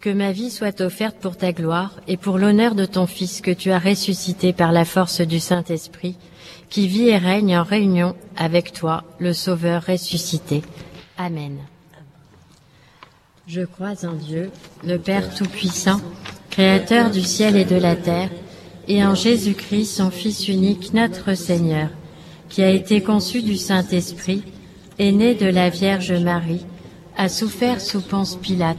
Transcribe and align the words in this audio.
Que 0.00 0.08
ma 0.08 0.32
vie 0.32 0.50
soit 0.50 0.80
offerte 0.80 1.18
pour 1.20 1.36
ta 1.36 1.52
gloire 1.52 2.00
et 2.08 2.16
pour 2.16 2.38
l'honneur 2.38 2.74
de 2.74 2.86
ton 2.86 3.06
Fils 3.06 3.42
que 3.42 3.50
tu 3.50 3.70
as 3.70 3.78
ressuscité 3.78 4.54
par 4.54 4.72
la 4.72 4.86
force 4.86 5.20
du 5.20 5.40
Saint-Esprit, 5.40 6.16
qui 6.70 6.88
vit 6.88 7.08
et 7.08 7.18
règne 7.18 7.58
en 7.58 7.64
réunion 7.64 8.16
avec 8.34 8.72
toi, 8.72 9.04
le 9.18 9.34
Sauveur 9.34 9.84
ressuscité. 9.84 10.62
Amen. 11.18 11.58
Je 13.46 13.60
crois 13.60 14.06
en 14.06 14.14
Dieu, 14.14 14.50
le 14.86 14.96
Père 14.96 15.34
Tout-Puissant, 15.34 16.00
Créateur 16.48 17.10
du 17.10 17.20
ciel 17.20 17.56
et 17.58 17.66
de 17.66 17.76
la 17.76 17.94
terre, 17.94 18.30
et 18.88 19.04
en 19.04 19.14
Jésus-Christ, 19.14 19.96
son 19.96 20.10
Fils 20.10 20.48
unique, 20.48 20.94
notre 20.94 21.34
Seigneur, 21.34 21.90
qui 22.48 22.62
a 22.62 22.70
été 22.70 23.02
conçu 23.02 23.42
du 23.42 23.58
Saint-Esprit, 23.58 24.44
est 24.98 25.12
né 25.12 25.34
de 25.34 25.46
la 25.46 25.68
Vierge 25.68 26.12
Marie, 26.12 26.64
a 27.18 27.28
souffert 27.28 27.82
sous 27.82 28.00
Ponce 28.00 28.36
Pilate, 28.36 28.78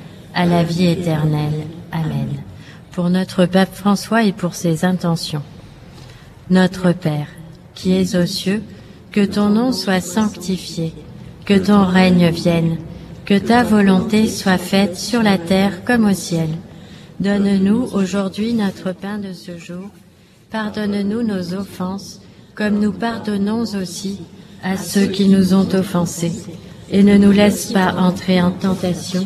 à 0.33 0.45
la 0.45 0.63
vie 0.63 0.87
éternelle. 0.87 1.67
Amen. 1.91 2.29
Pour 2.91 3.09
notre 3.09 3.45
pape 3.45 3.73
François 3.73 4.23
et 4.23 4.31
pour 4.31 4.55
ses 4.55 4.85
intentions. 4.85 5.43
Notre 6.49 6.91
Père, 6.91 7.27
qui 7.75 7.93
es 7.93 8.15
aux 8.15 8.25
cieux, 8.25 8.61
que 9.11 9.25
ton 9.25 9.49
nom 9.49 9.71
soit 9.71 10.01
sanctifié, 10.01 10.93
que 11.45 11.57
ton 11.57 11.85
règne 11.85 12.29
vienne, 12.29 12.77
que 13.25 13.37
ta 13.37 13.63
volonté 13.63 14.27
soit 14.27 14.57
faite 14.57 14.97
sur 14.97 15.23
la 15.23 15.37
terre 15.37 15.83
comme 15.85 16.05
au 16.05 16.13
ciel. 16.13 16.49
Donne-nous 17.19 17.89
aujourd'hui 17.93 18.53
notre 18.53 18.93
pain 18.93 19.17
de 19.17 19.33
ce 19.33 19.57
jour. 19.57 19.89
Pardonne-nous 20.49 21.23
nos 21.23 21.53
offenses, 21.53 22.21
comme 22.55 22.79
nous 22.79 22.91
pardonnons 22.91 23.63
aussi 23.75 24.19
à 24.63 24.75
ceux 24.75 25.05
qui 25.05 25.29
nous 25.29 25.53
ont 25.53 25.67
offensés. 25.73 26.33
Et 26.89 27.03
ne 27.03 27.17
nous 27.17 27.31
laisse 27.31 27.71
pas 27.71 27.93
entrer 27.93 28.41
en 28.41 28.51
tentation, 28.51 29.25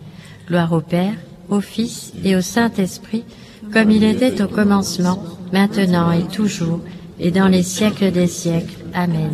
Gloire 0.51 0.73
au 0.73 0.81
Père, 0.81 1.13
au 1.47 1.61
Fils 1.61 2.11
et 2.25 2.35
au 2.35 2.41
Saint-Esprit, 2.41 3.23
comme 3.71 3.89
il 3.89 4.03
était 4.03 4.41
au 4.41 4.49
commencement, 4.49 5.23
maintenant 5.53 6.11
et 6.11 6.23
toujours, 6.23 6.81
et 7.21 7.31
dans 7.31 7.47
les 7.47 7.63
siècles 7.63 8.11
des 8.11 8.27
siècles. 8.27 8.75
Amen. 8.93 9.31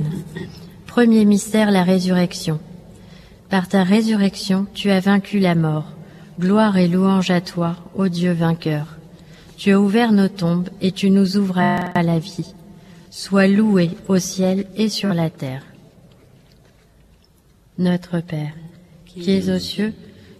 Premier 0.85 1.25
mystère, 1.25 1.71
la 1.71 1.81
résurrection. 1.81 2.59
Par 3.49 3.67
ta 3.67 3.81
résurrection, 3.81 4.67
tu 4.75 4.91
as 4.91 4.99
vaincu 4.99 5.39
la 5.39 5.55
mort. 5.55 5.85
Gloire 6.39 6.77
et 6.77 6.87
louange 6.87 7.31
à 7.31 7.41
toi, 7.41 7.77
ô 7.95 8.09
Dieu 8.09 8.33
vainqueur. 8.33 8.85
Tu 9.57 9.71
as 9.71 9.79
ouvert 9.79 10.11
nos 10.11 10.27
tombes 10.27 10.69
et 10.81 10.91
tu 10.91 11.09
nous 11.09 11.35
ouvres 11.35 11.57
à 11.57 12.03
la 12.03 12.19
vie. 12.19 12.53
Sois 13.09 13.47
loué 13.47 13.89
au 14.07 14.19
ciel 14.19 14.67
et 14.75 14.87
sur 14.87 15.15
la 15.15 15.31
terre. 15.31 15.63
Notre 17.79 18.19
Père, 18.19 18.53
qui 19.07 19.31
es 19.31 19.49
aux 19.49 19.57
cieux, 19.57 19.95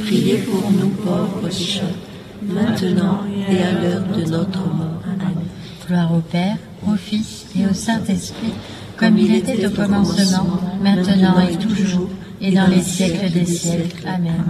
priez 0.00 0.38
pour 0.38 0.70
nous 0.70 0.88
pauvres 0.88 1.40
pécheurs, 1.42 1.84
maintenant 2.42 3.20
et 3.48 3.62
à 3.62 3.72
l'heure 3.72 4.04
de 4.16 4.30
notre 4.30 4.60
mort. 4.60 5.02
Amen. 5.04 5.34
Gloire 5.86 6.14
au 6.14 6.20
Père, 6.20 6.56
au 6.86 6.96
Fils 6.96 7.46
et 7.58 7.66
au 7.66 7.74
Saint-Esprit, 7.74 8.52
comme 8.96 9.18
il 9.18 9.34
était 9.34 9.66
au 9.66 9.70
commencement, 9.70 10.60
maintenant 10.82 11.40
et 11.40 11.56
toujours, 11.56 12.08
et 12.40 12.52
dans 12.52 12.66
les 12.66 12.82
siècles 12.82 13.30
des 13.30 13.46
siècles. 13.46 14.06
Amen. 14.06 14.44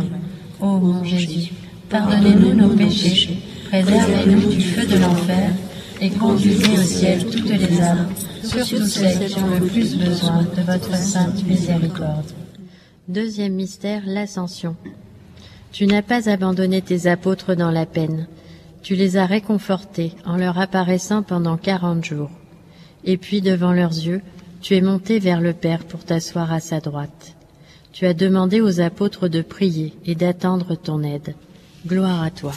Ô 0.60 0.78
mon 0.78 1.04
Jésus, 1.04 1.52
pardonnez-nous 1.90 2.54
nos 2.54 2.68
péchés, 2.70 3.38
préservez-nous 3.68 4.48
du 4.48 4.60
feu 4.60 4.86
de 4.86 4.96
l'enfer, 4.96 5.50
et 6.00 6.10
conduisez 6.10 6.78
au 6.78 6.82
ciel 6.82 7.24
toutes 7.26 7.48
les 7.48 7.80
âmes, 7.80 8.08
surtout 8.42 8.84
celles 8.84 9.28
qui 9.28 9.38
ont 9.38 9.58
le 9.60 9.66
plus 9.66 9.96
besoin 9.96 10.42
de 10.42 10.62
votre 10.62 10.96
sainte 10.96 11.46
miséricorde. 11.46 12.32
Deuxième 13.08 13.54
mystère, 13.54 14.02
l'ascension. 14.06 14.76
Tu 15.74 15.88
n'as 15.88 16.02
pas 16.02 16.30
abandonné 16.30 16.82
tes 16.82 17.08
apôtres 17.08 17.56
dans 17.56 17.72
la 17.72 17.84
peine. 17.84 18.28
Tu 18.84 18.94
les 18.94 19.16
as 19.16 19.26
réconfortés 19.26 20.12
en 20.24 20.36
leur 20.36 20.56
apparaissant 20.56 21.24
pendant 21.24 21.56
quarante 21.56 22.04
jours. 22.04 22.30
Et 23.02 23.16
puis, 23.16 23.40
devant 23.40 23.72
leurs 23.72 23.90
yeux, 23.90 24.22
tu 24.60 24.76
es 24.76 24.80
monté 24.80 25.18
vers 25.18 25.40
le 25.40 25.52
Père 25.52 25.84
pour 25.84 26.04
t'asseoir 26.04 26.52
à 26.52 26.60
sa 26.60 26.78
droite. 26.78 27.34
Tu 27.92 28.06
as 28.06 28.14
demandé 28.14 28.60
aux 28.60 28.80
apôtres 28.80 29.26
de 29.26 29.42
prier 29.42 29.94
et 30.06 30.14
d'attendre 30.14 30.76
ton 30.76 31.02
aide. 31.02 31.34
Gloire 31.84 32.22
à 32.22 32.30
toi. 32.30 32.52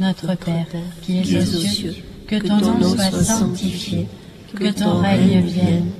Notre 0.00 0.34
Père, 0.36 0.68
qui 1.02 1.18
es 1.18 1.38
aux 1.38 1.44
cieux, 1.44 1.96
que 2.26 2.36
ton 2.36 2.78
nom 2.78 2.96
soit 2.96 3.22
sanctifié, 3.22 4.08
que 4.54 4.72
ton 4.72 5.00
règne 5.02 5.42
vienne, 5.42 5.90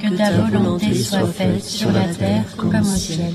que 0.00 0.16
ta 0.16 0.32
volonté 0.40 0.94
soit 0.94 1.26
faite 1.26 1.62
sur 1.62 1.92
la 1.92 2.08
terre 2.14 2.56
comme 2.56 2.80
au 2.80 2.82
ciel. 2.82 3.34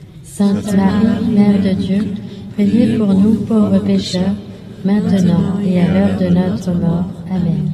Sainte 0.33 0.73
Marie, 0.77 1.25
Mère 1.35 1.61
de 1.61 1.81
Dieu, 1.81 2.13
priez 2.53 2.97
pour 2.97 3.13
nous 3.13 3.35
pauvres 3.35 3.79
pécheurs, 3.79 4.33
maintenant 4.85 5.59
et 5.61 5.81
à 5.81 5.93
l'heure 5.93 6.17
de 6.17 6.27
notre 6.27 6.71
mort. 6.71 7.05
Amen. 7.29 7.69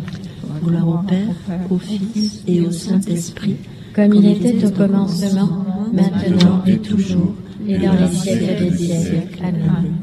Gloire 0.64 0.88
au 0.88 1.08
Père, 1.08 1.36
au 1.70 1.78
Fils 1.78 2.42
et 2.48 2.62
au 2.62 2.72
Saint-Esprit, 2.72 3.58
comme 3.94 4.16
il 4.16 4.32
était 4.32 4.66
au 4.66 4.72
commencement, 4.72 5.66
maintenant 5.94 6.64
et 6.66 6.78
toujours, 6.80 7.36
et 7.68 7.78
dans 7.78 7.94
les 7.94 8.08
siècles 8.12 8.72
des 8.72 8.76
siècles. 8.76 9.40
Amen. 9.44 9.94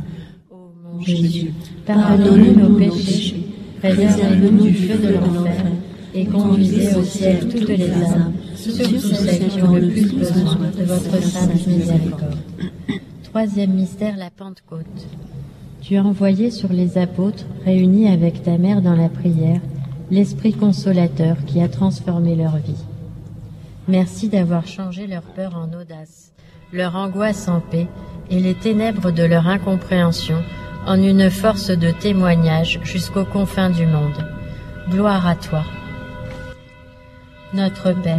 Ô 0.49 0.55
mon 0.85 1.01
Jésus, 1.01 1.51
pardonnez 1.85 2.55
nos 2.55 2.77
péchés, 2.79 3.47
préservez-nous 3.83 4.63
du 4.63 4.75
feu 4.75 4.99
de 4.99 5.15
l'enfer, 5.15 5.65
et 6.15 6.25
conduisez 6.27 6.95
au 6.95 7.03
ciel 7.03 7.49
toutes 7.49 7.69
les 7.69 7.83
âmes, 7.83 8.33
celles 8.71 9.49
qui 9.49 9.63
ont 9.63 9.73
le 9.73 9.89
plus 9.89 10.13
besoin 10.13 10.57
de 10.77 10.85
votre 10.85 11.23
sainte 11.23 11.67
miséricorde. 11.67 12.39
Troisième 13.25 13.73
mystère, 13.73 14.17
la 14.17 14.31
Pentecôte. 14.31 15.07
Tu 15.83 15.97
as 15.97 16.05
envoyé 16.05 16.51
sur 16.51 16.73
les 16.73 16.97
apôtres, 16.99 17.45
réunis 17.65 18.09
avec 18.09 18.43
ta 18.43 18.57
mère 18.57 18.81
dans 18.81 18.97
la 18.97 19.09
prière, 19.09 19.61
l'Esprit 20.11 20.53
consolateur 20.53 21.37
qui 21.47 21.61
a 21.61 21.69
transformé 21.69 22.37
leur 22.37 22.57
vie. 22.57 22.85
Merci 23.89 24.29
d'avoir 24.29 24.67
changé 24.67 25.07
leur 25.07 25.23
peur 25.23 25.57
en 25.57 25.79
audace, 25.79 26.33
leur 26.73 26.97
angoisse 26.97 27.49
en 27.49 27.61
paix 27.61 27.87
et 28.31 28.41
les 28.41 28.55
ténèbres 28.55 29.11
de 29.11 29.25
leur 29.25 29.47
incompréhension 29.47 30.43
en 30.87 31.03
une 31.03 31.31
force 31.31 31.71
de 31.71 31.91
témoignage 31.91 32.81
jusqu'aux 32.83 33.25
confins 33.25 33.71
du 33.71 33.87
monde. 33.87 34.25
Gloire 34.91 35.27
à 35.27 35.35
toi. 35.35 35.65
Notre 37.53 37.93
Père, 37.93 38.19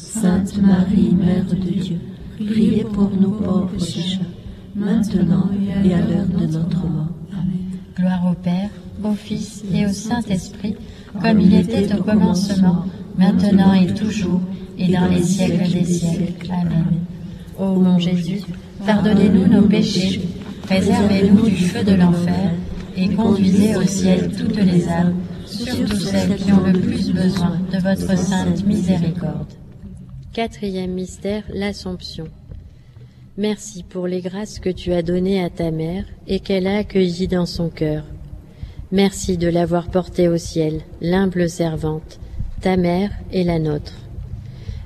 Sainte 0.00 0.56
Marie, 0.62 1.14
Mère 1.14 1.44
de 1.44 1.56
Dieu, 1.56 1.96
priez 2.36 2.84
pour 2.84 3.10
nous 3.10 3.32
pauvres 3.32 3.68
pécheurs, 3.78 4.24
maintenant 4.74 5.50
et 5.84 5.92
à 5.92 5.98
l'heure 5.98 6.26
de 6.26 6.46
notre 6.46 6.86
mort. 6.86 7.10
Amen. 7.32 7.78
Gloire 7.96 8.32
au 8.32 8.34
Père, 8.34 8.70
au 9.04 9.12
Fils 9.12 9.62
et 9.72 9.86
au 9.86 9.92
Saint-Esprit, 9.92 10.74
comme 11.22 11.40
il 11.40 11.54
était 11.54 11.94
au 11.94 12.02
commencement, 12.02 12.86
maintenant 13.18 13.74
et 13.74 13.92
toujours, 13.92 14.40
et 14.78 14.90
dans 14.90 15.06
les 15.06 15.22
siècles 15.22 15.70
des 15.70 15.84
siècles. 15.84 16.50
Amen. 16.50 16.86
Ô 17.58 17.74
mon 17.74 17.98
Jésus, 17.98 18.40
pardonnez-nous 18.84 19.48
nos 19.48 19.68
péchés, 19.68 20.22
préservez-nous 20.62 21.46
du 21.46 21.56
feu 21.56 21.84
de 21.84 21.92
l'enfer, 21.92 22.52
et 22.96 23.08
conduisez 23.10 23.76
au 23.76 23.82
ciel 23.82 24.30
toutes 24.36 24.56
les 24.56 24.88
âmes, 24.88 25.14
surtout 25.44 25.94
celles 25.94 26.36
qui 26.36 26.52
ont 26.52 26.64
le 26.64 26.72
plus 26.72 27.12
besoin 27.12 27.58
de 27.70 27.78
votre 27.78 28.18
sainte 28.18 28.66
miséricorde. 28.66 29.59
Quatrième 30.32 30.92
mystère, 30.92 31.42
l'Assomption. 31.52 32.28
Merci 33.36 33.82
pour 33.82 34.06
les 34.06 34.20
grâces 34.20 34.60
que 34.60 34.70
tu 34.70 34.92
as 34.92 35.02
données 35.02 35.42
à 35.42 35.50
ta 35.50 35.72
mère 35.72 36.04
et 36.28 36.38
qu'elle 36.38 36.68
a 36.68 36.76
accueillies 36.76 37.26
dans 37.26 37.46
son 37.46 37.68
cœur. 37.68 38.04
Merci 38.92 39.38
de 39.38 39.48
l'avoir 39.48 39.88
portée 39.88 40.28
au 40.28 40.36
ciel, 40.36 40.82
l'humble 41.00 41.50
servante, 41.50 42.20
ta 42.60 42.76
mère 42.76 43.10
et 43.32 43.42
la 43.42 43.58
nôtre. 43.58 43.94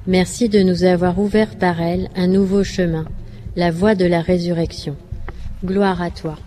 Merci 0.06 0.48
de 0.48 0.62
nous 0.62 0.84
avoir 0.84 1.18
ouvert 1.18 1.58
par 1.58 1.78
elle 1.78 2.08
un 2.16 2.26
nouveau 2.26 2.64
chemin, 2.64 3.04
la 3.54 3.70
voie 3.70 3.94
de 3.94 4.06
la 4.06 4.22
résurrection. 4.22 4.96
Gloire 5.62 6.00
à 6.00 6.10
toi. 6.10 6.38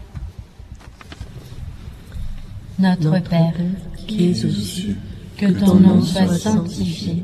Notre 2.80 3.22
Père, 3.22 3.54
qui 4.08 4.32
es 4.32 4.46
aux 4.46 4.50
cieux, 4.50 4.96
que 5.38 5.46
ton 5.46 5.75
nom 5.75 6.01
soit 6.01 6.36
sanctifié, 6.36 7.24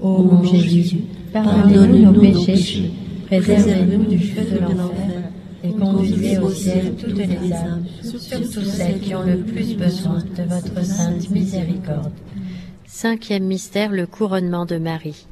Ô 0.00 0.22
mon 0.22 0.42
Jésus, 0.44 1.02
pardonnez-nous 1.32 2.12
nos 2.12 2.20
péchés, 2.20 2.90
préservez-nous 3.26 4.04
du 4.04 4.18
feu 4.18 4.42
de 4.42 4.58
l'enfer, 4.58 5.30
et 5.62 5.72
conduisez 5.72 6.38
au 6.38 6.50
ciel 6.50 6.94
toutes 6.94 7.18
les 7.18 7.52
âmes, 7.52 7.84
surtout 8.02 8.62
celles 8.62 8.98
qui 9.00 9.14
ont 9.14 9.24
le 9.24 9.38
plus 9.38 9.74
besoin 9.74 10.18
de 10.36 10.42
votre 10.44 10.84
sainte 10.84 11.30
miséricorde. 11.30 12.12
Cinquième 12.86 13.44
mystère, 13.44 13.92
le 13.92 14.06
couronnement 14.06 14.64
de 14.64 14.78
Marie. 14.78 15.26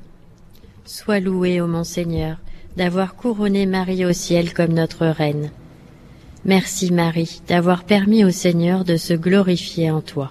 Sois 0.85 1.21
loué, 1.21 1.61
ô 1.61 1.67
mon 1.67 1.85
Seigneur, 1.85 2.37
d'avoir 2.77 3.15
couronné 3.15 3.65
Marie 3.65 4.05
au 4.05 4.13
ciel 4.13 4.53
comme 4.53 4.75
notre 4.75 5.07
reine. 5.07 5.51
Merci 6.45 6.93
Marie 6.93 7.41
d'avoir 7.49 7.85
permis 7.85 8.25
au 8.25 8.31
Seigneur 8.31 8.85
de 8.85 8.97
se 8.97 9.15
glorifier 9.15 9.91
en 9.91 10.03
toi. 10.03 10.31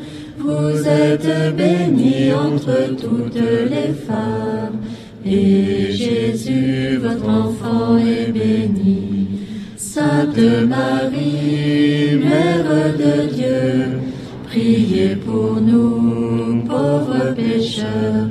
Vous 0.43 0.87
êtes 0.87 1.55
bénie 1.55 2.33
entre 2.33 2.95
toutes 2.99 3.35
les 3.35 3.93
femmes, 3.93 4.79
et 5.23 5.91
Jésus, 5.91 6.97
votre 6.97 7.29
enfant, 7.29 7.97
est 7.97 8.31
béni. 8.31 9.27
Sainte 9.77 10.37
Marie, 10.67 12.17
Mère 12.23 12.93
de 12.97 13.35
Dieu, 13.35 13.99
priez 14.47 15.15
pour 15.15 15.61
nous, 15.61 16.63
pauvres 16.63 17.35
pécheurs, 17.35 18.29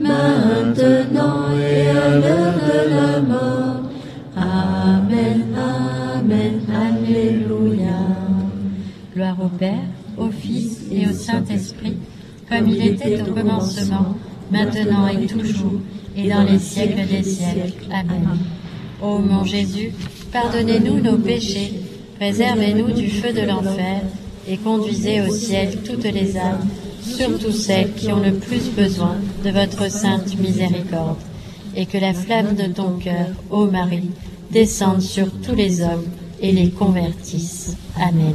maintenant 0.00 1.48
et 1.58 1.88
à 1.90 2.16
l'heure 2.16 2.58
de 2.70 2.80
la 2.94 3.20
mort. 3.20 3.82
Amen, 4.34 5.44
Amen, 6.16 6.60
Alléluia. 6.72 8.00
Gloire 9.14 9.36
au 9.44 9.48
Père, 9.48 9.90
au 10.16 10.30
Fils 10.30 10.69
et 10.90 11.06
au 11.06 11.12
Saint-Esprit, 11.12 11.96
comme 12.48 12.68
il 12.68 12.86
était 12.86 13.20
au 13.22 13.32
commencement, 13.32 14.16
maintenant 14.50 15.08
et 15.08 15.26
toujours, 15.26 15.80
et 16.16 16.28
dans 16.28 16.42
les 16.42 16.58
siècles 16.58 17.06
des 17.08 17.22
siècles. 17.22 17.86
Amen. 17.90 18.38
Ô 19.02 19.18
mon 19.18 19.44
Jésus, 19.44 19.92
pardonnez-nous 20.32 21.00
nos 21.00 21.16
péchés, 21.16 21.74
préservez-nous 22.18 22.92
du 22.92 23.08
feu 23.08 23.32
de 23.32 23.46
l'enfer, 23.46 24.02
et 24.48 24.56
conduisez 24.56 25.20
au 25.22 25.34
ciel 25.34 25.78
toutes 25.84 26.04
les 26.04 26.36
âmes, 26.36 26.66
surtout 27.02 27.52
celles 27.52 27.92
qui 27.94 28.12
ont 28.12 28.22
le 28.22 28.34
plus 28.34 28.70
besoin 28.70 29.16
de 29.44 29.50
votre 29.50 29.90
sainte 29.90 30.38
miséricorde. 30.38 31.18
Et 31.76 31.86
que 31.86 31.98
la 31.98 32.12
flamme 32.12 32.56
de 32.56 32.72
ton 32.72 32.98
cœur, 32.98 33.28
ô 33.48 33.66
Marie, 33.66 34.10
descende 34.50 35.00
sur 35.00 35.30
tous 35.40 35.54
les 35.54 35.82
hommes 35.82 36.06
et 36.40 36.50
les 36.50 36.70
convertisse. 36.70 37.76
Amen. 37.96 38.34